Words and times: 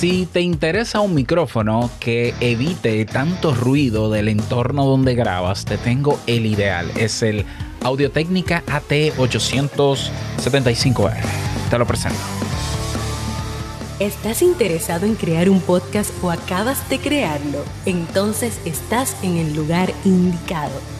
Si 0.00 0.24
te 0.24 0.40
interesa 0.40 1.00
un 1.00 1.14
micrófono 1.14 1.90
que 2.00 2.32
evite 2.40 3.04
tanto 3.04 3.54
ruido 3.54 4.10
del 4.10 4.28
entorno 4.28 4.86
donde 4.86 5.14
grabas, 5.14 5.66
te 5.66 5.76
tengo 5.76 6.18
el 6.26 6.46
ideal. 6.46 6.90
Es 6.96 7.22
el 7.22 7.44
Audio 7.82 8.10
Técnica 8.10 8.64
AT875R. 8.66 11.20
Te 11.68 11.78
lo 11.78 11.86
presento. 11.86 12.18
¿Estás 13.98 14.40
interesado 14.40 15.04
en 15.04 15.16
crear 15.16 15.50
un 15.50 15.60
podcast 15.60 16.10
o 16.24 16.30
acabas 16.30 16.88
de 16.88 16.98
crearlo? 16.98 17.62
Entonces 17.84 18.58
estás 18.64 19.14
en 19.22 19.36
el 19.36 19.54
lugar 19.54 19.92
indicado 20.06 20.99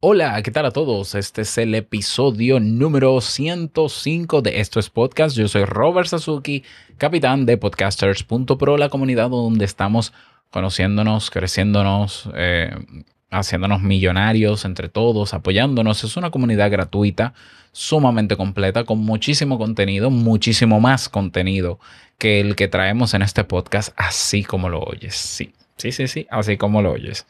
Hola, 0.00 0.42
¿qué 0.42 0.50
tal 0.50 0.66
a 0.66 0.72
todos? 0.72 1.14
Este 1.14 1.40
es 1.40 1.56
el 1.56 1.74
episodio 1.74 2.60
número 2.60 3.18
105 3.22 4.42
de 4.42 4.60
Esto 4.60 4.78
es 4.78 4.90
Podcast. 4.90 5.34
Yo 5.34 5.48
soy 5.48 5.64
Robert 5.64 6.06
Sasuki, 6.06 6.64
capitán 6.98 7.46
de 7.46 7.56
podcasters.pro, 7.56 8.76
la 8.76 8.90
comunidad 8.90 9.30
donde 9.30 9.64
estamos 9.64 10.12
conociéndonos, 10.50 11.30
creciéndonos, 11.30 12.28
eh, 12.34 12.76
haciéndonos 13.30 13.80
millonarios 13.80 14.66
entre 14.66 14.90
todos, 14.90 15.32
apoyándonos. 15.32 16.04
Es 16.04 16.18
una 16.18 16.30
comunidad 16.30 16.70
gratuita, 16.70 17.32
sumamente 17.72 18.36
completa, 18.36 18.84
con 18.84 18.98
muchísimo 18.98 19.56
contenido, 19.56 20.10
muchísimo 20.10 20.78
más 20.78 21.08
contenido 21.08 21.80
que 22.18 22.40
el 22.40 22.54
que 22.54 22.68
traemos 22.68 23.14
en 23.14 23.22
este 23.22 23.44
podcast, 23.44 23.94
así 23.96 24.44
como 24.44 24.68
lo 24.68 24.80
oyes. 24.80 25.14
Sí, 25.16 25.54
sí, 25.78 25.90
sí, 25.90 26.06
sí, 26.06 26.26
así 26.30 26.58
como 26.58 26.82
lo 26.82 26.92
oyes 26.92 27.26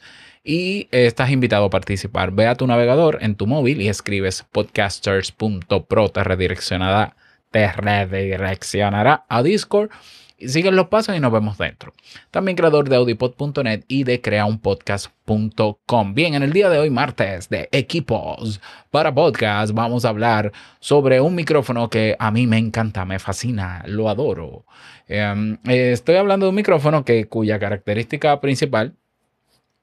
y 0.47 0.89
estás 0.92 1.30
invitado 1.30 1.64
a 1.64 1.70
participar. 1.70 2.30
Ve 2.30 2.47
a 2.47 2.55
tu 2.55 2.69
navegador 2.69 3.19
en 3.20 3.34
tu 3.34 3.48
móvil 3.48 3.83
y 3.83 3.89
escribes 3.89 4.47
podcasters.pro, 4.53 6.08
te 6.11 6.22
redireccionará, 6.22 7.16
te 7.50 7.70
redireccionará 7.72 9.27
a 9.28 9.42
Discord. 9.42 9.91
Y 10.38 10.50
siguen 10.50 10.77
los 10.77 10.88
pasos 10.88 11.16
y 11.16 11.20
nos 11.20 11.33
vemos 11.33 11.56
dentro. 11.56 11.94
También 12.30 12.56
creador 12.58 12.91
de 12.91 12.97
audipod.net 12.97 13.84
y 13.88 14.05
de 14.05 14.20
creaunpodcast.com. 14.20 16.14
Bien, 16.14 16.34
en 16.34 16.42
el 16.42 16.53
día 16.53 16.69
de 16.69 16.78
hoy, 16.78 16.91
martes 16.91 17.48
de 17.48 17.70
equipos 17.72 18.60
para 18.91 19.14
podcast, 19.14 19.72
vamos 19.72 20.05
a 20.05 20.10
hablar 20.10 20.53
sobre 20.78 21.22
un 21.22 21.34
micrófono 21.34 21.88
que 21.88 22.16
a 22.19 22.31
mí 22.31 22.47
me 22.47 22.58
encanta, 22.58 23.06
me 23.06 23.19
fascina, 23.19 23.83
lo 23.86 24.10
adoro. 24.10 24.66
Em, 25.08 25.56
estoy 25.64 26.16
hablando 26.16 26.44
de 26.47 26.50
un 26.50 26.56
micrófono 26.56 27.03
que, 27.03 27.27
cuya 27.28 27.58
característica 27.58 28.38
principal 28.41 28.94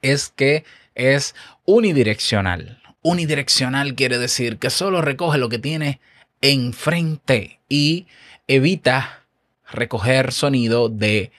es 0.03 0.29
que 0.29 0.63
es 0.93 1.33
unidireccional. 1.65 2.79
Unidireccional 3.01 3.95
quiere 3.95 4.19
decir 4.19 4.59
que 4.59 4.69
solo 4.69 5.01
recoge 5.01 5.39
lo 5.39 5.49
que 5.49 5.57
tiene 5.57 5.99
enfrente 6.41 7.59
y 7.67 8.05
evita 8.47 9.23
recoger 9.71 10.31
sonido 10.31 10.89
de 10.89 11.31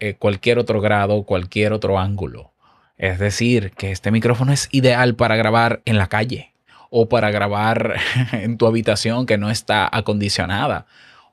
eh, 0.00 0.14
cualquier 0.14 0.58
otro 0.58 0.80
grado, 0.80 1.22
cualquier 1.22 1.72
otro 1.72 1.98
ángulo. 1.98 2.52
Es 2.98 3.18
decir, 3.18 3.72
que 3.72 3.92
este 3.92 4.10
micrófono 4.10 4.52
es 4.52 4.68
ideal 4.72 5.14
para 5.14 5.36
grabar 5.36 5.82
en 5.84 5.98
la 5.98 6.08
calle 6.08 6.52
o 6.90 7.08
para 7.08 7.30
grabar 7.30 7.96
en 8.32 8.58
tu 8.58 8.66
habitación 8.66 9.26
que 9.26 9.38
no 9.38 9.50
está 9.50 9.88
acondicionada 9.90 10.86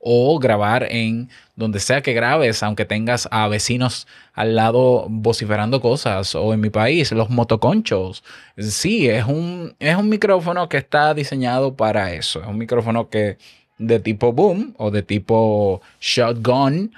o 0.04 0.38
grabar 0.38 0.88
en 0.92 1.30
donde 1.56 1.80
sea 1.80 2.02
que 2.02 2.14
grabes, 2.14 2.62
aunque 2.62 2.84
tengas 2.84 3.28
a 3.32 3.48
vecinos 3.48 4.06
al 4.34 4.56
lado 4.56 5.08
vociferando 5.10 5.80
cosas, 5.80 6.36
o 6.36 6.54
en 6.54 6.60
mi 6.60 6.70
país, 6.70 7.12
los 7.14 7.30
motoconchos. 7.30 8.24
Sí, 8.58 9.08
es 9.08 9.26
un, 9.26 9.76
es 9.80 9.96
un 9.96 10.10
micrófono 10.10 10.68
que 10.68 10.78
está 10.78 11.14
diseñado 11.14 11.76
para 11.76 12.14
eso. 12.14 12.42
Es 12.42 12.48
un 12.48 12.58
micrófono 12.58 13.10
que 13.10 13.38
de 13.78 14.00
tipo 14.00 14.34
boom 14.34 14.74
o 14.78 14.92
de 14.92 15.04
tipo 15.04 15.82
shotgun 16.02 16.92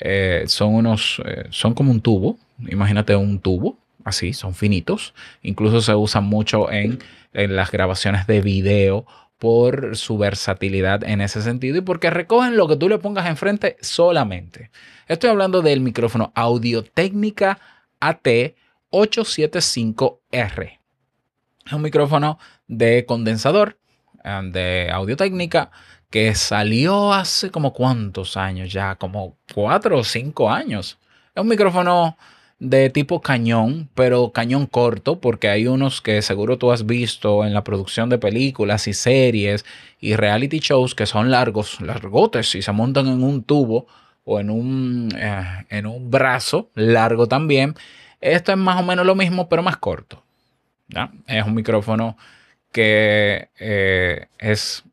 eh, 0.00 0.44
son 0.46 0.74
unos, 0.74 1.22
eh, 1.24 1.44
son 1.50 1.74
como 1.74 1.92
un 1.92 2.00
tubo. 2.00 2.38
Imagínate 2.66 3.14
un 3.14 3.38
tubo, 3.38 3.76
así, 4.04 4.32
son 4.32 4.54
finitos. 4.54 5.14
Incluso 5.42 5.80
se 5.80 5.94
usan 5.94 6.24
mucho 6.24 6.72
en, 6.72 6.98
en 7.34 7.54
las 7.54 7.70
grabaciones 7.70 8.26
de 8.26 8.40
video 8.40 9.06
por 9.38 9.96
su 9.96 10.18
versatilidad 10.18 11.04
en 11.04 11.20
ese 11.20 11.42
sentido 11.42 11.78
y 11.78 11.82
porque 11.82 12.10
recogen 12.10 12.56
lo 12.56 12.66
que 12.68 12.76
tú 12.76 12.88
le 12.88 12.98
pongas 12.98 13.26
enfrente 13.26 13.76
solamente. 13.80 14.70
Estoy 15.06 15.30
hablando 15.30 15.62
del 15.62 15.80
micrófono 15.80 16.32
Audio 16.34 16.82
Técnica 16.82 17.60
AT875R. 18.00 20.80
Es 21.66 21.72
un 21.72 21.82
micrófono 21.82 22.38
de 22.66 23.06
condensador 23.06 23.78
eh, 24.24 24.40
de 24.52 24.90
Audio 24.92 25.16
Técnica 25.16 25.70
que 26.10 26.34
salió 26.34 27.12
hace 27.12 27.50
como 27.50 27.72
cuántos 27.72 28.36
años 28.36 28.72
ya, 28.72 28.96
como 28.96 29.36
cuatro 29.54 29.98
o 29.98 30.04
cinco 30.04 30.50
años. 30.50 30.98
Es 31.34 31.40
un 31.40 31.48
micrófono 31.48 32.16
de 32.60 32.90
tipo 32.90 33.20
cañón, 33.20 33.88
pero 33.94 34.32
cañón 34.32 34.66
corto, 34.66 35.20
porque 35.20 35.48
hay 35.48 35.68
unos 35.68 36.00
que 36.00 36.22
seguro 36.22 36.58
tú 36.58 36.72
has 36.72 36.86
visto 36.86 37.44
en 37.44 37.54
la 37.54 37.62
producción 37.62 38.08
de 38.08 38.18
películas 38.18 38.88
y 38.88 38.94
series 38.94 39.64
y 40.00 40.16
reality 40.16 40.58
shows 40.58 40.94
que 40.94 41.06
son 41.06 41.30
largos, 41.30 41.80
largotes, 41.80 42.54
y 42.54 42.62
se 42.62 42.72
montan 42.72 43.06
en 43.06 43.22
un 43.22 43.44
tubo 43.44 43.86
o 44.24 44.40
en 44.40 44.50
un, 44.50 45.08
eh, 45.16 45.66
en 45.68 45.86
un 45.86 46.10
brazo 46.10 46.70
largo 46.74 47.28
también. 47.28 47.74
Esto 48.20 48.52
es 48.52 48.58
más 48.58 48.80
o 48.80 48.84
menos 48.84 49.06
lo 49.06 49.14
mismo, 49.14 49.48
pero 49.48 49.62
más 49.62 49.76
corto. 49.76 50.22
Es 51.26 51.44
un 51.44 51.54
micrófono 51.54 52.16
que 52.72 53.50
eh, 53.58 54.26
es 54.38 54.84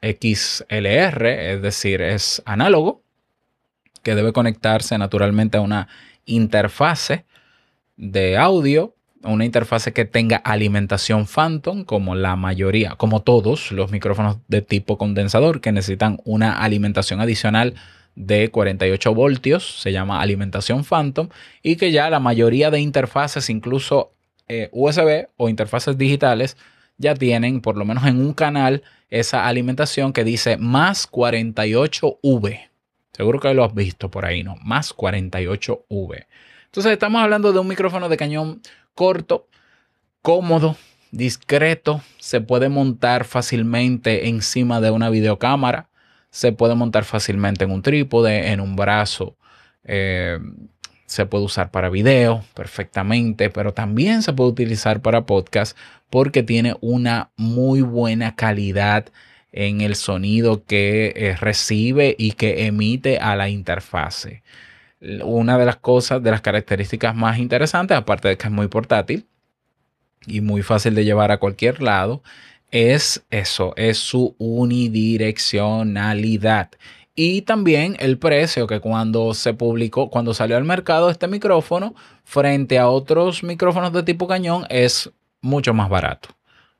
XLR, 0.00 1.26
es 1.26 1.62
decir, 1.62 2.00
es 2.00 2.42
análogo, 2.46 3.02
que 4.02 4.14
debe 4.14 4.32
conectarse 4.32 4.96
naturalmente 4.98 5.58
a 5.58 5.62
una 5.62 5.88
interfase 6.26 7.24
de 7.96 8.36
audio, 8.36 8.94
una 9.22 9.44
interfase 9.44 9.92
que 9.92 10.04
tenga 10.04 10.36
alimentación 10.36 11.26
Phantom, 11.26 11.84
como 11.84 12.14
la 12.14 12.36
mayoría, 12.36 12.94
como 12.96 13.22
todos 13.22 13.72
los 13.72 13.90
micrófonos 13.90 14.38
de 14.48 14.62
tipo 14.62 14.98
condensador 14.98 15.60
que 15.60 15.72
necesitan 15.72 16.18
una 16.24 16.62
alimentación 16.62 17.20
adicional 17.20 17.74
de 18.14 18.50
48 18.50 19.14
voltios, 19.14 19.80
se 19.80 19.92
llama 19.92 20.20
alimentación 20.20 20.84
Phantom, 20.84 21.28
y 21.62 21.76
que 21.76 21.92
ya 21.92 22.10
la 22.10 22.20
mayoría 22.20 22.70
de 22.70 22.80
interfaces, 22.80 23.50
incluso 23.50 24.12
eh, 24.48 24.68
USB 24.72 25.28
o 25.36 25.48
interfaces 25.48 25.98
digitales, 25.98 26.56
ya 26.98 27.14
tienen, 27.14 27.60
por 27.60 27.76
lo 27.76 27.84
menos 27.84 28.06
en 28.06 28.18
un 28.18 28.32
canal, 28.32 28.82
esa 29.10 29.46
alimentación 29.46 30.12
que 30.12 30.24
dice 30.24 30.56
más 30.56 31.10
48V. 31.10 32.70
Seguro 33.16 33.40
que 33.40 33.54
lo 33.54 33.64
has 33.64 33.74
visto 33.74 34.10
por 34.10 34.26
ahí, 34.26 34.42
¿no? 34.42 34.56
Más 34.62 34.94
48V. 34.94 36.26
Entonces 36.66 36.92
estamos 36.92 37.22
hablando 37.22 37.50
de 37.50 37.58
un 37.58 37.66
micrófono 37.66 38.10
de 38.10 38.18
cañón 38.18 38.60
corto, 38.94 39.48
cómodo, 40.20 40.76
discreto, 41.12 42.02
se 42.18 42.42
puede 42.42 42.68
montar 42.68 43.24
fácilmente 43.24 44.28
encima 44.28 44.82
de 44.82 44.90
una 44.90 45.08
videocámara, 45.08 45.88
se 46.28 46.52
puede 46.52 46.74
montar 46.74 47.04
fácilmente 47.04 47.64
en 47.64 47.70
un 47.70 47.80
trípode, 47.80 48.52
en 48.52 48.60
un 48.60 48.76
brazo, 48.76 49.34
eh, 49.84 50.38
se 51.06 51.24
puede 51.24 51.44
usar 51.44 51.70
para 51.70 51.88
video 51.88 52.44
perfectamente, 52.52 53.48
pero 53.48 53.72
también 53.72 54.20
se 54.20 54.34
puede 54.34 54.50
utilizar 54.50 55.00
para 55.00 55.24
podcast 55.24 55.74
porque 56.10 56.42
tiene 56.42 56.76
una 56.82 57.30
muy 57.36 57.80
buena 57.80 58.36
calidad 58.36 59.06
en 59.56 59.80
el 59.80 59.96
sonido 59.96 60.64
que 60.64 61.12
eh, 61.16 61.34
recibe 61.36 62.14
y 62.18 62.32
que 62.32 62.66
emite 62.66 63.18
a 63.18 63.34
la 63.36 63.48
interfase. 63.48 64.42
Una 65.24 65.58
de 65.58 65.66
las 65.66 65.76
cosas, 65.76 66.22
de 66.22 66.30
las 66.30 66.42
características 66.42 67.16
más 67.16 67.38
interesantes, 67.38 67.96
aparte 67.96 68.28
de 68.28 68.36
que 68.36 68.46
es 68.46 68.52
muy 68.52 68.68
portátil 68.68 69.26
y 70.26 70.42
muy 70.42 70.62
fácil 70.62 70.94
de 70.94 71.04
llevar 71.04 71.32
a 71.32 71.38
cualquier 71.38 71.82
lado, 71.82 72.22
es 72.70 73.24
eso, 73.30 73.72
es 73.76 73.98
su 73.98 74.34
unidireccionalidad. 74.38 76.70
Y 77.14 77.42
también 77.42 77.96
el 77.98 78.18
precio 78.18 78.66
que 78.66 78.80
cuando 78.80 79.32
se 79.32 79.54
publicó, 79.54 80.10
cuando 80.10 80.34
salió 80.34 80.56
al 80.58 80.64
mercado 80.64 81.08
este 81.10 81.28
micrófono, 81.28 81.94
frente 82.24 82.78
a 82.78 82.88
otros 82.88 83.42
micrófonos 83.42 83.94
de 83.94 84.02
tipo 84.02 84.28
cañón, 84.28 84.66
es 84.68 85.10
mucho 85.40 85.72
más 85.72 85.88
barato 85.88 86.35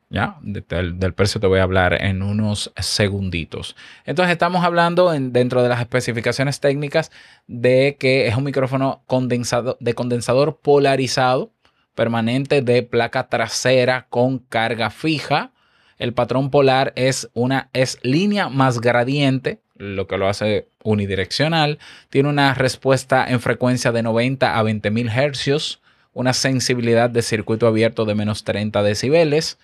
¿ya? 0.08 0.37
Del, 0.43 1.14
precio 1.14 1.41
te 1.41 1.47
voy 1.47 1.58
a 1.58 1.64
hablar 1.64 1.94
en 2.03 2.23
unos 2.23 2.73
segunditos. 2.76 3.76
Entonces 4.05 4.32
estamos 4.32 4.64
hablando 4.64 5.11
dentro 5.11 5.62
de 5.62 5.69
las 5.69 5.81
especificaciones 5.81 6.61
técnicas 6.61 7.11
de 7.47 7.97
que 7.99 8.29
es 8.29 8.37
un 8.37 8.44
micrófono 8.44 9.03
condensado, 9.06 9.76
de 9.81 9.94
condensador 9.94 10.58
polarizado 10.61 11.53
permanente 11.94 12.62
de 12.62 12.82
placa 12.82 13.29
trasera 13.29 14.06
con 14.08 14.38
carga 14.38 14.91
fija. 14.91 15.50
El 15.99 16.12
patrón 16.12 16.50
polar 16.50 16.93
es 16.94 17.31
una 17.32 17.70
es 17.73 17.99
línea 18.02 18.49
más 18.49 18.81
gradiente, 18.81 19.61
lo 19.76 20.06
que 20.06 20.19
lo 20.19 20.29
hace 20.29 20.69
unidireccional. 20.85 21.79
Tiene 22.11 22.29
una 22.29 22.55
respuesta 22.55 23.26
en 23.26 23.41
frecuencia 23.41 23.93
de 23.93 24.02
90 24.02 24.56
a 24.59 24.62
20 24.62 24.91
mil 24.91 25.09
hercios, 25.09 25.81
una 26.12 26.35
sensibilidad 26.35 27.09
de 27.09 27.23
circuito 27.23 27.67
abierto 27.67 28.05
de 28.05 28.14
menos 28.14 28.44
30 28.44 28.82
decibeles 28.82 29.59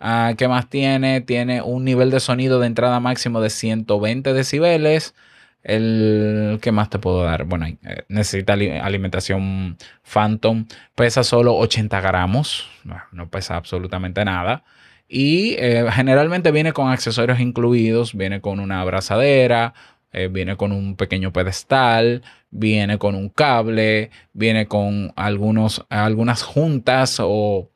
Ah, 0.00 0.34
¿Qué 0.36 0.48
más 0.48 0.68
tiene? 0.68 1.20
Tiene 1.20 1.62
un 1.62 1.84
nivel 1.84 2.10
de 2.10 2.20
sonido 2.20 2.60
de 2.60 2.66
entrada 2.66 3.00
máximo 3.00 3.40
de 3.40 3.50
120 3.50 4.32
decibeles. 4.32 5.14
El, 5.62 6.58
¿Qué 6.60 6.72
más 6.72 6.90
te 6.90 6.98
puedo 6.98 7.24
dar? 7.24 7.44
Bueno, 7.44 7.66
eh, 7.66 8.04
necesita 8.08 8.52
alimentación 8.52 9.78
Phantom. 10.02 10.66
Pesa 10.94 11.24
solo 11.24 11.56
80 11.56 12.00
gramos. 12.02 12.68
No, 13.12 13.30
pesa 13.30 13.56
absolutamente 13.56 14.24
nada. 14.24 14.64
Y 15.08 15.54
eh, 15.58 15.86
generalmente 15.90 16.50
viene 16.50 16.72
con 16.72 16.90
accesorios 16.90 17.40
incluidos. 17.40 18.14
Viene 18.14 18.40
con 18.42 18.60
una 18.60 18.82
abrazadera. 18.82 19.72
Eh, 20.12 20.28
viene 20.28 20.56
con 20.56 20.70
un 20.72 20.96
pequeño 20.96 21.32
pedestal. 21.32 22.22
Viene 22.50 22.98
con 22.98 23.14
un 23.14 23.30
cable. 23.30 24.10
Viene 24.34 24.66
con 24.66 25.12
algunos, 25.16 25.86
algunas 25.88 26.42
juntas 26.42 27.18
o 27.22 27.70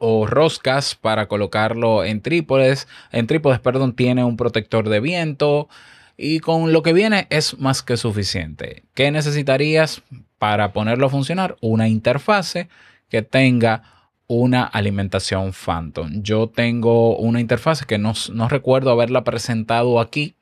o 0.00 0.26
roscas 0.26 0.94
para 0.94 1.28
colocarlo 1.28 2.04
en 2.04 2.22
trípodes. 2.22 2.88
En 3.12 3.26
trípodes, 3.26 3.60
perdón, 3.60 3.94
tiene 3.94 4.24
un 4.24 4.38
protector 4.38 4.88
de 4.88 4.98
viento 4.98 5.68
y 6.16 6.40
con 6.40 6.72
lo 6.72 6.82
que 6.82 6.94
viene 6.94 7.26
es 7.28 7.58
más 7.58 7.82
que 7.82 7.98
suficiente. 7.98 8.84
¿Qué 8.94 9.10
necesitarías 9.10 10.02
para 10.38 10.72
ponerlo 10.72 11.06
a 11.06 11.10
funcionar? 11.10 11.56
Una 11.60 11.86
interfase 11.86 12.68
que 13.10 13.20
tenga 13.20 13.82
una 14.26 14.64
alimentación 14.64 15.52
Phantom. 15.52 16.22
Yo 16.22 16.48
tengo 16.48 17.16
una 17.18 17.40
interfase 17.40 17.84
que 17.84 17.98
no, 17.98 18.14
no 18.32 18.48
recuerdo 18.48 18.90
haberla 18.90 19.22
presentado 19.22 20.00
aquí, 20.00 20.34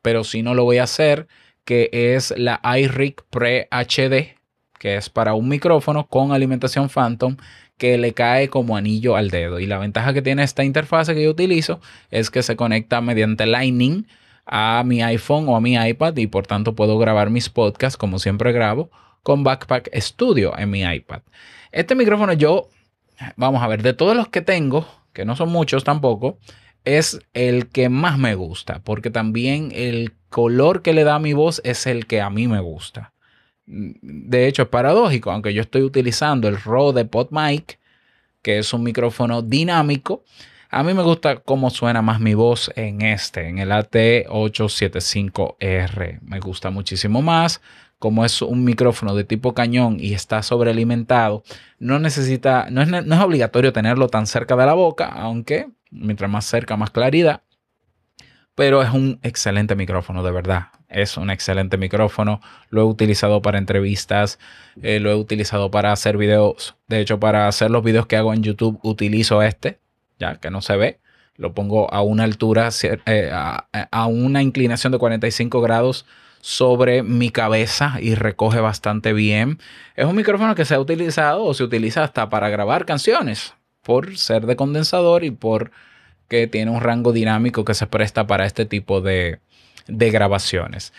pero 0.00 0.22
si 0.22 0.42
no 0.42 0.54
lo 0.54 0.62
voy 0.62 0.78
a 0.78 0.84
hacer, 0.84 1.26
que 1.64 1.90
es 1.92 2.32
la 2.36 2.60
iRig 2.76 3.16
Pre 3.30 3.68
HD, 3.70 4.36
que 4.78 4.96
es 4.96 5.10
para 5.10 5.34
un 5.34 5.48
micrófono 5.48 6.06
con 6.06 6.30
alimentación 6.30 6.88
Phantom 6.88 7.36
que 7.82 7.98
le 7.98 8.12
cae 8.12 8.48
como 8.48 8.76
anillo 8.76 9.16
al 9.16 9.30
dedo. 9.30 9.58
Y 9.58 9.66
la 9.66 9.76
ventaja 9.76 10.14
que 10.14 10.22
tiene 10.22 10.44
esta 10.44 10.62
interfase 10.62 11.16
que 11.16 11.24
yo 11.24 11.30
utilizo 11.32 11.80
es 12.12 12.30
que 12.30 12.44
se 12.44 12.54
conecta 12.54 13.00
mediante 13.00 13.44
Lightning 13.44 14.06
a 14.46 14.84
mi 14.86 15.02
iPhone 15.02 15.48
o 15.48 15.56
a 15.56 15.60
mi 15.60 15.74
iPad 15.74 16.16
y 16.16 16.28
por 16.28 16.46
tanto 16.46 16.76
puedo 16.76 16.96
grabar 16.96 17.30
mis 17.30 17.48
podcasts 17.48 17.96
como 17.96 18.20
siempre 18.20 18.52
grabo 18.52 18.88
con 19.24 19.42
Backpack 19.42 19.90
Studio 19.96 20.56
en 20.56 20.70
mi 20.70 20.82
iPad. 20.82 21.22
Este 21.72 21.96
micrófono 21.96 22.34
yo, 22.34 22.68
vamos 23.34 23.60
a 23.64 23.66
ver, 23.66 23.82
de 23.82 23.94
todos 23.94 24.16
los 24.16 24.28
que 24.28 24.42
tengo, 24.42 24.86
que 25.12 25.24
no 25.24 25.34
son 25.34 25.48
muchos 25.48 25.82
tampoco, 25.82 26.38
es 26.84 27.18
el 27.34 27.66
que 27.68 27.88
más 27.88 28.16
me 28.16 28.36
gusta, 28.36 28.80
porque 28.84 29.10
también 29.10 29.72
el 29.74 30.12
color 30.28 30.82
que 30.82 30.92
le 30.92 31.02
da 31.02 31.16
a 31.16 31.18
mi 31.18 31.32
voz 31.32 31.60
es 31.64 31.88
el 31.88 32.06
que 32.06 32.20
a 32.20 32.30
mí 32.30 32.46
me 32.46 32.60
gusta 32.60 33.12
de 33.66 34.46
hecho 34.46 34.62
es 34.62 34.68
paradójico, 34.68 35.30
aunque 35.30 35.54
yo 35.54 35.62
estoy 35.62 35.82
utilizando 35.82 36.48
el 36.48 36.60
Rode 36.60 37.04
PodMic, 37.04 37.78
que 38.42 38.58
es 38.58 38.72
un 38.72 38.82
micrófono 38.82 39.42
dinámico, 39.42 40.24
a 40.74 40.82
mí 40.82 40.94
me 40.94 41.02
gusta 41.02 41.36
cómo 41.36 41.68
suena 41.68 42.00
más 42.00 42.18
mi 42.18 42.32
voz 42.32 42.72
en 42.76 43.02
este, 43.02 43.46
en 43.46 43.58
el 43.58 43.72
AT875R. 43.72 46.20
Me 46.22 46.40
gusta 46.40 46.70
muchísimo 46.70 47.20
más. 47.20 47.60
Como 47.98 48.24
es 48.24 48.40
un 48.40 48.64
micrófono 48.64 49.14
de 49.14 49.24
tipo 49.24 49.52
cañón 49.52 49.98
y 50.00 50.14
está 50.14 50.42
sobrealimentado, 50.42 51.42
no 51.78 51.98
necesita, 51.98 52.68
no 52.70 52.80
es, 52.80 52.88
no 52.88 53.14
es 53.14 53.20
obligatorio 53.20 53.74
tenerlo 53.74 54.08
tan 54.08 54.26
cerca 54.26 54.56
de 54.56 54.64
la 54.64 54.72
boca, 54.72 55.08
aunque 55.08 55.68
mientras 55.90 56.30
más 56.30 56.46
cerca, 56.46 56.78
más 56.78 56.90
claridad. 56.90 57.42
Pero 58.54 58.82
es 58.82 58.94
un 58.94 59.20
excelente 59.22 59.76
micrófono, 59.76 60.22
de 60.22 60.32
verdad 60.32 60.68
es 60.92 61.16
un 61.16 61.30
excelente 61.30 61.76
micrófono. 61.76 62.40
Lo 62.70 62.82
he 62.82 62.84
utilizado 62.84 63.42
para 63.42 63.58
entrevistas, 63.58 64.38
eh, 64.82 65.00
lo 65.00 65.10
he 65.10 65.14
utilizado 65.14 65.70
para 65.70 65.92
hacer 65.92 66.16
videos. 66.16 66.76
De 66.88 67.00
hecho, 67.00 67.18
para 67.18 67.48
hacer 67.48 67.70
los 67.70 67.82
videos 67.82 68.06
que 68.06 68.16
hago 68.16 68.32
en 68.32 68.42
YouTube 68.42 68.78
utilizo 68.82 69.42
este, 69.42 69.78
ya 70.18 70.36
que 70.36 70.50
no 70.50 70.62
se 70.62 70.76
ve. 70.76 71.00
Lo 71.36 71.54
pongo 71.54 71.92
a 71.92 72.02
una 72.02 72.24
altura, 72.24 72.68
eh, 73.06 73.30
a, 73.32 74.06
una 74.06 74.42
inclinación 74.42 74.92
de 74.92 74.98
45 74.98 75.60
grados 75.60 76.06
sobre 76.40 77.02
mi 77.02 77.30
cabeza 77.30 77.96
y 78.00 78.14
recoge 78.14 78.60
bastante 78.60 79.12
bien. 79.12 79.58
Es 79.96 80.06
un 80.06 80.16
micrófono 80.16 80.54
que 80.54 80.64
se 80.64 80.74
ha 80.74 80.80
utilizado 80.80 81.44
o 81.44 81.54
se 81.54 81.64
utiliza 81.64 82.04
hasta 82.04 82.28
para 82.28 82.50
grabar 82.50 82.84
canciones 82.84 83.54
por 83.82 84.16
ser 84.16 84.46
de 84.46 84.56
condensador 84.56 85.24
y 85.24 85.30
por 85.30 85.70
que 86.28 86.46
tiene 86.46 86.70
un 86.70 86.80
rango 86.80 87.12
dinámico 87.12 87.64
que 87.64 87.74
se 87.74 87.86
presta 87.86 88.26
para 88.26 88.46
este 88.46 88.64
tipo 88.64 89.00
de, 89.00 89.40
de 89.86 90.10
grabaciones. 90.10 90.92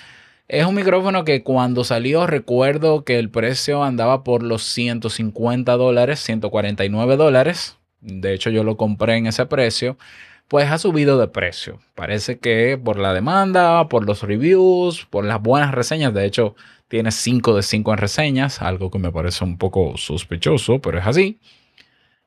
Es 0.48 0.66
un 0.66 0.76
micrófono 0.76 1.24
que 1.24 1.42
cuando 1.42 1.84
salió 1.84 2.28
recuerdo 2.28 3.06
que 3.06 3.18
el 3.18 3.30
precio 3.30 3.84
andaba 3.84 4.24
por 4.24 4.44
los 4.44 4.64
150 4.64 5.72
dólares, 5.78 6.20
149 6.20 7.16
dólares. 7.16 7.78
De 8.02 8.34
hecho 8.34 8.50
yo 8.50 8.64
lo 8.64 8.76
compré 8.76 9.16
en 9.16 9.28
ese 9.28 9.46
precio. 9.46 9.98
Pues 10.50 10.70
ha 10.70 10.78
subido 10.78 11.18
de 11.18 11.30
precio. 11.30 11.80
Parece 11.96 12.38
que 12.38 12.78
por 12.78 13.00
la 13.00 13.14
demanda, 13.14 13.88
por 13.88 14.06
los 14.06 14.22
reviews, 14.22 15.06
por 15.10 15.26
las 15.26 15.42
buenas 15.42 15.74
reseñas. 15.74 16.14
De 16.14 16.26
hecho 16.26 16.56
tiene 16.90 17.12
5 17.12 17.56
de 17.56 17.64
5 17.64 17.92
en 17.94 17.98
reseñas. 17.98 18.62
Algo 18.62 18.92
que 18.92 19.00
me 19.00 19.12
parece 19.12 19.44
un 19.44 19.58
poco 19.58 19.98
sospechoso, 19.98 20.80
pero 20.80 21.00
es 21.00 21.08
así. 21.08 21.40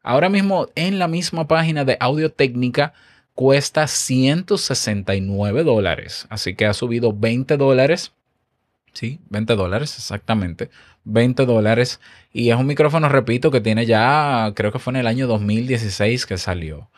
Ahora 0.03 0.29
mismo 0.29 0.69
en 0.75 0.99
la 0.99 1.07
misma 1.07 1.47
página 1.47 1.85
de 1.85 1.97
Audio 2.01 2.33
Técnica 2.33 2.95
cuesta 3.37 3.87
169 3.87 5.63
dólares. 5.63 6.27
Así 6.31 6.55
que 6.57 6.67
ha 6.67 6.73
subido 6.73 7.13
20 7.13 7.57
dólares. 7.59 8.13
Sí, 8.95 9.21
20 9.29 9.55
dólares 9.55 9.95
exactamente. 9.99 10.71
20 11.05 11.45
dólares. 11.47 12.01
Y 12.33 12.51
es 12.51 12.57
un 12.57 12.67
micrófono, 12.67 13.09
repito, 13.09 13.53
que 13.53 13.61
tiene 13.61 13.87
ya, 13.87 14.51
creo 14.57 14.73
que 14.73 14.81
fue 14.81 14.93
en 14.95 14.97
el 14.97 15.07
año 15.07 15.29
2016 15.29 16.27
que 16.27 16.39
salió. 16.39 16.91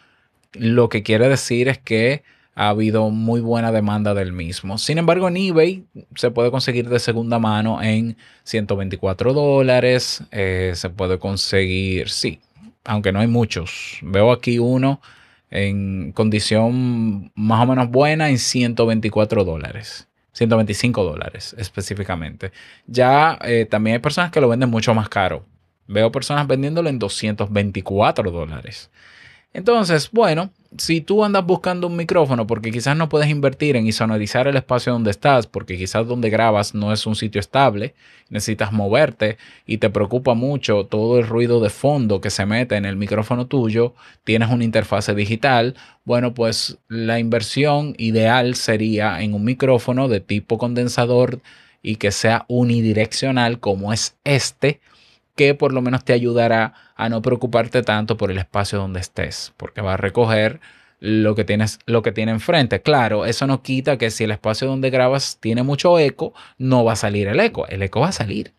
Lo 0.52 0.88
que 0.88 1.02
quiere 1.02 1.28
decir 1.28 1.68
es 1.68 1.78
que 1.78 2.22
ha 2.54 2.68
habido 2.68 3.10
muy 3.10 3.40
buena 3.40 3.72
demanda 3.72 4.14
del 4.14 4.32
mismo. 4.32 4.78
Sin 4.78 4.98
embargo, 4.98 5.28
en 5.28 5.36
eBay 5.36 5.84
se 6.14 6.30
puede 6.30 6.52
conseguir 6.52 6.88
de 6.88 7.00
segunda 7.00 7.40
mano 7.40 7.82
en 7.82 8.16
124 8.44 9.32
dólares. 9.32 10.22
Eh, 10.30 10.72
se 10.76 10.88
puede 10.88 11.18
conseguir, 11.18 12.10
sí, 12.10 12.40
aunque 12.84 13.10
no 13.10 13.18
hay 13.18 13.28
muchos. 13.28 13.98
Veo 14.02 14.30
aquí 14.30 14.60
uno 14.60 15.00
en 15.50 16.12
condición 16.12 17.32
más 17.34 17.62
o 17.62 17.66
menos 17.66 17.90
buena 17.90 18.30
en 18.30 18.38
124 18.38 19.44
dólares. 19.44 20.08
125 20.32 21.04
dólares 21.04 21.54
específicamente. 21.58 22.52
Ya 22.86 23.38
eh, 23.42 23.66
también 23.66 23.94
hay 23.94 24.00
personas 24.00 24.30
que 24.30 24.40
lo 24.40 24.48
venden 24.48 24.70
mucho 24.70 24.94
más 24.94 25.08
caro. 25.08 25.44
Veo 25.86 26.12
personas 26.12 26.46
vendiéndolo 26.46 26.88
en 26.88 26.98
224 26.98 28.30
dólares. 28.30 28.90
Entonces, 29.52 30.10
bueno, 30.12 30.50
si 30.76 31.00
tú 31.00 31.24
andas 31.24 31.46
buscando 31.46 31.86
un 31.86 31.96
micrófono 31.96 32.46
porque 32.46 32.70
quizás 32.70 32.96
no 32.96 33.08
puedes 33.08 33.30
invertir 33.30 33.76
en 33.76 33.86
isonorizar 33.86 34.46
el 34.48 34.56
espacio 34.56 34.92
donde 34.92 35.10
estás, 35.10 35.46
porque 35.46 35.78
quizás 35.78 36.06
donde 36.06 36.28
grabas 36.28 36.74
no 36.74 36.92
es 36.92 37.06
un 37.06 37.16
sitio 37.16 37.40
estable, 37.40 37.94
necesitas 38.28 38.72
moverte 38.72 39.38
y 39.66 39.78
te 39.78 39.88
preocupa 39.88 40.34
mucho 40.34 40.84
todo 40.84 41.18
el 41.18 41.26
ruido 41.26 41.60
de 41.60 41.70
fondo 41.70 42.20
que 42.20 42.30
se 42.30 42.44
mete 42.44 42.76
en 42.76 42.84
el 42.84 42.96
micrófono 42.96 43.46
tuyo, 43.46 43.94
tienes 44.24 44.50
una 44.50 44.64
interfase 44.64 45.14
digital, 45.14 45.74
bueno, 46.04 46.34
pues 46.34 46.78
la 46.88 47.18
inversión 47.18 47.94
ideal 47.96 48.54
sería 48.54 49.22
en 49.22 49.32
un 49.32 49.44
micrófono 49.44 50.08
de 50.08 50.20
tipo 50.20 50.58
condensador 50.58 51.40
y 51.82 51.96
que 51.96 52.10
sea 52.10 52.44
unidireccional 52.48 53.58
como 53.58 53.92
es 53.92 54.16
este 54.24 54.80
que 55.38 55.54
por 55.54 55.72
lo 55.72 55.80
menos 55.80 56.04
te 56.04 56.12
ayudará 56.12 56.74
a 56.96 57.08
no 57.08 57.22
preocuparte 57.22 57.84
tanto 57.84 58.16
por 58.16 58.32
el 58.32 58.38
espacio 58.38 58.76
donde 58.76 58.98
estés, 58.98 59.54
porque 59.56 59.80
va 59.80 59.94
a 59.94 59.96
recoger 59.96 60.60
lo 60.98 61.36
que 61.36 61.44
tienes, 61.44 61.78
lo 61.86 62.02
que 62.02 62.10
tiene 62.10 62.32
enfrente. 62.32 62.82
Claro, 62.82 63.24
eso 63.24 63.46
no 63.46 63.62
quita 63.62 63.98
que 63.98 64.10
si 64.10 64.24
el 64.24 64.32
espacio 64.32 64.66
donde 64.66 64.90
grabas 64.90 65.38
tiene 65.40 65.62
mucho 65.62 65.96
eco, 66.00 66.34
no 66.58 66.84
va 66.84 66.94
a 66.94 66.96
salir 66.96 67.28
el 67.28 67.38
eco. 67.38 67.68
El 67.68 67.84
eco 67.84 68.00
va 68.00 68.08
a 68.08 68.12
salir. 68.12 68.52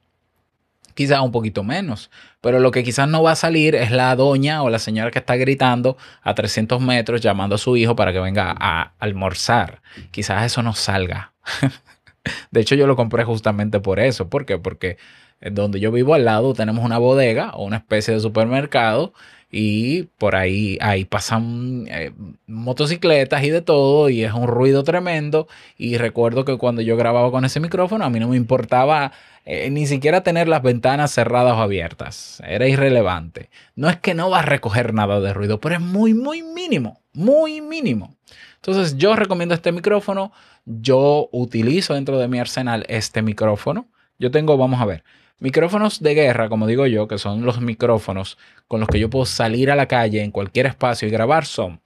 Quizás 0.93 1.19
un 1.19 1.33
poquito 1.33 1.63
menos, 1.63 2.09
pero 2.39 2.59
lo 2.59 2.71
que 2.71 2.81
quizás 2.81 3.09
no 3.09 3.24
va 3.24 3.33
a 3.33 3.36
salir 3.36 3.75
es 3.75 3.91
la 3.91 4.15
doña 4.15 4.63
o 4.63 4.69
la 4.69 4.79
señora 4.79 5.12
que 5.12 5.19
está 5.19 5.36
gritando 5.36 5.98
a 6.21 6.33
300 6.33 6.79
metros 6.79 7.19
llamando 7.19 7.55
a 7.55 7.57
su 7.57 7.75
hijo 7.75 7.98
para 7.98 8.13
que 8.13 8.21
venga 8.21 8.55
a 8.57 8.93
almorzar. 9.00 9.81
Quizás 10.12 10.45
eso 10.45 10.63
no 10.63 10.74
salga. 10.74 11.33
De 12.51 12.62
hecho, 12.62 12.75
yo 12.75 12.88
lo 12.88 12.95
compré 12.95 13.25
justamente 13.25 13.81
por 13.81 14.00
eso. 14.00 14.29
¿Por 14.29 14.45
qué? 14.45 14.57
Porque 14.57 14.98
donde 15.41 15.79
yo 15.79 15.91
vivo 15.91 16.13
al 16.13 16.25
lado 16.25 16.53
tenemos 16.53 16.84
una 16.84 16.98
bodega 16.98 17.51
o 17.51 17.63
una 17.65 17.77
especie 17.77 18.13
de 18.13 18.19
supermercado 18.19 19.13
y 19.51 20.03
por 20.17 20.36
ahí, 20.36 20.77
ahí 20.79 21.05
pasan 21.05 21.86
eh, 21.89 22.12
motocicletas 22.46 23.43
y 23.43 23.50
de 23.50 23.62
todo 23.62 24.10
y 24.10 24.24
es 24.24 24.34
un 24.34 24.48
ruido 24.48 24.84
tremendo 24.84 25.48
y 25.77 25.98
recuerdo 25.98 26.46
que 26.46 26.58
cuando 26.58 26.81
yo 26.81 26.96
grababa 26.98 27.31
con 27.31 27.46
ese 27.46 27.60
micrófono 27.60 28.05
a 28.05 28.10
mí 28.10 28.19
no 28.19 28.27
me 28.27 28.38
importaba 28.38 29.12
eh, 29.46 29.72
ni 29.72 29.88
siquiera 29.88 30.22
tener 30.22 30.48
las 30.48 30.62
ventanas 30.62 31.12
cerradas 31.12 31.53
o 31.53 31.62
abiertas, 31.62 32.39
era 32.46 32.67
irrelevante. 32.67 33.50
No 33.75 33.89
es 33.89 33.98
que 33.98 34.13
no 34.13 34.29
va 34.29 34.39
a 34.39 34.43
recoger 34.43 34.93
nada 34.93 35.19
de 35.19 35.34
ruido, 35.34 35.60
pero 35.60 35.75
es 35.75 35.81
muy, 35.81 36.13
muy 36.13 36.43
mínimo, 36.43 37.01
muy 37.13 37.60
mínimo. 37.60 38.15
Entonces 38.58 38.98
yo 38.98 39.15
recomiendo 39.15 39.55
este 39.55 39.72
micrófono, 39.72 40.31
yo 40.65 41.29
utilizo 41.31 41.96
dentro 41.96 42.19
de 42.19 42.27
mi 42.27 42.38
arsenal 42.38 42.86
este 42.89 43.24
micrófono. 43.24 43.88
Yo 44.19 44.29
tengo, 44.29 44.55
vamos 44.58 44.81
a 44.81 44.86
ver, 44.86 45.03
Micrófonos 45.39 46.01
de 46.01 46.15
guerra, 46.15 46.50
como 46.50 46.67
digo 46.67 46.86
yo, 46.86 47.08
que 47.08 47.17
son 47.17 47.46
los 47.46 47.62
micrófonos 47.62 48.38
con 48.67 48.81
los 48.81 48.89
que 48.89 49.00
yo 49.00 49.10
puedo 49.10 49.25
salir 49.25 49.72
a 49.72 49.75
la 49.75 49.88
calle 49.88 50.22
en 50.22 50.31
cualquier 50.31 50.65
espacio 50.65 51.08
y 51.08 51.12
grabar, 51.12 51.46
son 51.46 51.81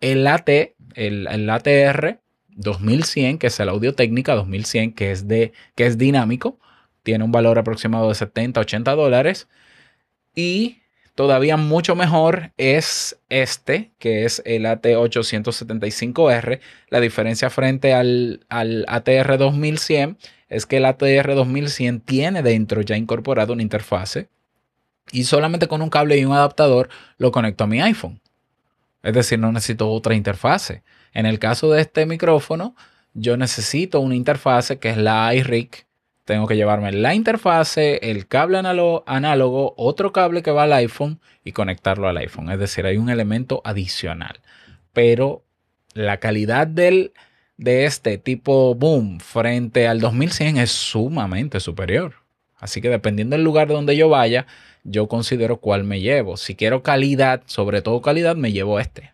el 0.00 0.26
AT, 0.26 0.48
el, 0.94 1.50
ATR 1.50 2.20
2100, 2.48 3.38
que 3.38 3.46
es 3.46 3.60
el 3.60 3.68
Audio 3.68 3.94
Técnica 3.94 4.34
2100, 4.34 4.92
que 4.92 5.12
es, 5.12 5.28
de, 5.28 5.52
que 5.74 5.86
es 5.86 5.98
dinámico, 5.98 6.58
tiene 7.02 7.24
un 7.24 7.32
valor 7.32 7.58
aproximado 7.58 8.08
de 8.08 8.14
70, 8.16 8.60
80 8.60 8.94
dólares. 8.96 9.48
Y 10.34 10.82
todavía 11.16 11.56
mucho 11.56 11.96
mejor 11.96 12.52
es 12.56 13.18
este, 13.28 13.90
que 13.98 14.24
es 14.24 14.40
el 14.44 14.66
AT875R. 14.66 16.60
La 16.90 17.00
diferencia 17.00 17.50
frente 17.50 17.92
al, 17.92 18.46
al 18.48 18.84
ATR 18.86 19.36
2100 19.36 20.16
es 20.48 20.66
que 20.66 20.76
el 20.76 20.84
ATR 20.84 21.34
2100 21.34 22.00
tiene 22.00 22.42
dentro 22.44 22.82
ya 22.82 22.96
incorporado 22.96 23.52
una 23.52 23.62
interfase 23.62 24.28
y 25.10 25.24
solamente 25.24 25.68
con 25.68 25.82
un 25.82 25.90
cable 25.90 26.18
y 26.18 26.24
un 26.24 26.32
adaptador 26.32 26.88
lo 27.18 27.32
conecto 27.32 27.64
a 27.64 27.66
mi 27.66 27.80
iPhone. 27.80 28.20
Es 29.02 29.14
decir, 29.14 29.38
no 29.38 29.52
necesito 29.52 29.90
otra 29.90 30.14
interfase. 30.14 30.82
En 31.12 31.26
el 31.26 31.38
caso 31.38 31.70
de 31.70 31.80
este 31.80 32.06
micrófono, 32.06 32.74
yo 33.14 33.36
necesito 33.36 34.00
una 34.00 34.16
interfase 34.16 34.78
que 34.78 34.90
es 34.90 34.96
la 34.96 35.34
iRig. 35.34 35.85
Tengo 36.26 36.48
que 36.48 36.56
llevarme 36.56 36.90
la 36.90 37.14
interfase, 37.14 38.10
el 38.10 38.26
cable 38.26 38.58
análogo, 38.58 39.74
otro 39.76 40.12
cable 40.12 40.42
que 40.42 40.50
va 40.50 40.64
al 40.64 40.72
iPhone 40.72 41.20
y 41.44 41.52
conectarlo 41.52 42.08
al 42.08 42.16
iPhone. 42.16 42.50
Es 42.50 42.58
decir, 42.58 42.84
hay 42.84 42.96
un 42.96 43.10
elemento 43.10 43.62
adicional. 43.64 44.40
Pero 44.92 45.44
la 45.94 46.18
calidad 46.18 46.66
del, 46.66 47.12
de 47.58 47.84
este 47.84 48.18
tipo 48.18 48.74
boom 48.74 49.20
frente 49.20 49.86
al 49.86 50.00
2100 50.00 50.56
es 50.56 50.72
sumamente 50.72 51.60
superior. 51.60 52.14
Así 52.56 52.80
que 52.80 52.88
dependiendo 52.88 53.36
del 53.36 53.44
lugar 53.44 53.68
donde 53.68 53.96
yo 53.96 54.08
vaya, 54.08 54.48
yo 54.82 55.06
considero 55.06 55.58
cuál 55.58 55.84
me 55.84 56.00
llevo. 56.00 56.36
Si 56.36 56.56
quiero 56.56 56.82
calidad, 56.82 57.44
sobre 57.46 57.82
todo 57.82 58.02
calidad, 58.02 58.34
me 58.34 58.50
llevo 58.50 58.80
este. 58.80 59.12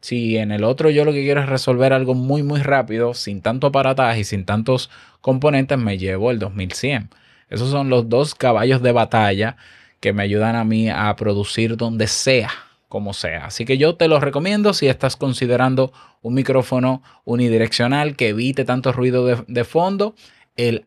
Si 0.00 0.38
en 0.38 0.50
el 0.52 0.64
otro 0.64 0.90
yo 0.90 1.04
lo 1.04 1.12
que 1.12 1.22
quiero 1.22 1.42
es 1.42 1.48
resolver 1.48 1.92
algo 1.92 2.14
muy 2.14 2.42
muy 2.42 2.62
rápido, 2.62 3.14
sin 3.14 3.42
tanto 3.42 3.66
aparataje 3.68 4.20
y 4.20 4.24
sin 4.24 4.44
tantos 4.44 4.90
componentes, 5.20 5.78
me 5.78 5.98
llevo 5.98 6.30
el 6.30 6.38
2100. 6.38 7.10
Esos 7.48 7.70
son 7.70 7.90
los 7.90 8.08
dos 8.08 8.34
caballos 8.34 8.82
de 8.82 8.92
batalla 8.92 9.56
que 10.00 10.12
me 10.12 10.22
ayudan 10.22 10.56
a 10.56 10.64
mí 10.64 10.88
a 10.88 11.14
producir 11.16 11.76
donde 11.76 12.06
sea 12.06 12.50
como 12.88 13.14
sea. 13.14 13.46
Así 13.46 13.64
que 13.64 13.78
yo 13.78 13.94
te 13.94 14.08
lo 14.08 14.18
recomiendo 14.20 14.74
si 14.74 14.88
estás 14.88 15.16
considerando 15.16 15.92
un 16.22 16.34
micrófono 16.34 17.02
unidireccional 17.24 18.16
que 18.16 18.28
evite 18.28 18.64
tanto 18.64 18.92
ruido 18.92 19.44
de, 19.46 19.64
fondo, 19.64 20.14
el 20.56 20.84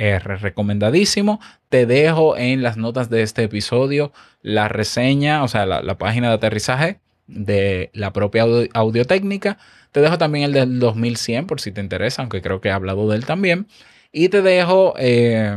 AT875R. 0.00 0.40
Recomendadísimo. 0.40 1.40
Te 1.68 1.86
dejo 1.86 2.36
en 2.36 2.62
las 2.62 2.76
notas 2.76 3.10
de 3.10 3.22
este 3.22 3.44
episodio 3.44 4.12
la 4.42 4.68
reseña, 4.68 5.44
o 5.44 5.48
sea, 5.48 5.66
la, 5.66 5.98
página 5.98 6.28
de 6.28 6.34
aterrizaje 6.34 7.00
de 7.26 7.90
la 7.92 8.12
propia 8.12 8.44
audio, 8.72 9.04
técnica. 9.04 9.58
Te 9.92 10.00
dejo 10.00 10.18
también 10.18 10.44
el 10.44 10.52
del 10.52 10.78
2100 10.78 11.46
por 11.46 11.60
si 11.60 11.72
te 11.72 11.80
interesa, 11.80 12.22
aunque 12.22 12.42
creo 12.42 12.60
que 12.60 12.68
he 12.68 12.72
hablado 12.72 13.08
de 13.08 13.16
él 13.16 13.26
también. 13.26 13.66
Y 14.12 14.28
te 14.28 14.42
dejo, 14.42 14.94
eh, 14.98 15.56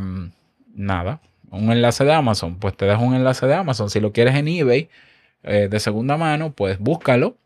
nada, 0.76 1.22
un 1.50 1.72
enlace 1.72 2.04
de 2.04 2.14
Amazon, 2.14 2.58
pues 2.58 2.76
te 2.76 2.86
dejo 2.86 3.04
un 3.04 3.16
enlace 3.16 3.46
de 3.48 3.56
Amazon. 3.56 3.90
Si 3.90 4.00
lo 4.00 4.12
quieres 4.12 4.36
en 4.36 4.48
eBay 4.48 4.90
eh, 5.44 5.68
de 5.70 5.80
segunda 5.80 6.18
mano, 6.18 6.52
pues 6.52 6.80
búscalo. 6.80 7.38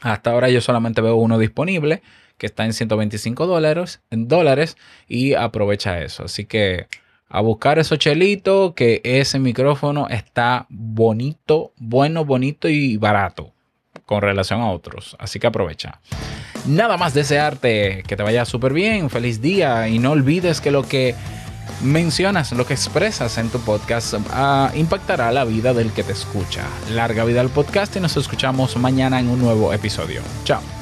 Hasta 0.00 0.32
ahora 0.32 0.48
yo 0.48 0.60
solamente 0.60 1.00
veo 1.00 1.16
uno 1.16 1.38
disponible 1.38 2.02
que 2.38 2.46
está 2.46 2.64
en 2.64 2.72
125 2.72 3.46
dólares, 3.46 4.00
dólares 4.10 4.76
y 5.08 5.34
aprovecha 5.34 6.00
eso. 6.00 6.24
Así 6.24 6.46
que 6.46 6.86
a 7.28 7.40
buscar 7.40 7.78
esos 7.78 7.98
chelitos, 7.98 8.72
que 8.74 9.00
ese 9.04 9.38
micrófono 9.38 10.08
está 10.08 10.66
bonito, 10.70 11.72
bueno, 11.76 12.24
bonito 12.24 12.68
y 12.68 12.96
barato 12.96 13.52
con 14.06 14.22
relación 14.22 14.60
a 14.62 14.70
otros. 14.70 15.16
Así 15.18 15.38
que 15.38 15.46
aprovecha. 15.46 16.00
Nada 16.66 16.96
más 16.96 17.14
desearte 17.14 18.02
que 18.06 18.16
te 18.16 18.22
vaya 18.22 18.44
súper 18.44 18.72
bien, 18.72 19.10
feliz 19.10 19.42
día 19.42 19.88
y 19.88 19.98
no 19.98 20.12
olvides 20.12 20.60
que 20.60 20.70
lo 20.70 20.82
que 20.82 21.14
mencionas, 21.82 22.52
lo 22.52 22.66
que 22.66 22.74
expresas 22.74 23.38
en 23.38 23.50
tu 23.50 23.60
podcast 23.60 24.14
uh, 24.14 24.76
impactará 24.76 25.30
la 25.30 25.44
vida 25.44 25.74
del 25.74 25.92
que 25.92 26.02
te 26.02 26.12
escucha. 26.12 26.64
Larga 26.90 27.24
vida 27.24 27.40
al 27.40 27.50
podcast 27.50 27.94
y 27.96 28.00
nos 28.00 28.16
escuchamos 28.16 28.76
mañana 28.76 29.20
en 29.20 29.28
un 29.28 29.40
nuevo 29.40 29.72
episodio. 29.72 30.22
Chao. 30.44 30.77